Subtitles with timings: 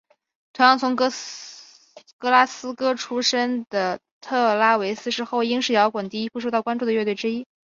[0.53, 1.11] 同样从格
[2.21, 7.45] 拉斯哥出身的特拉维斯是后英式摇滚第一批受到关注的乐团之一。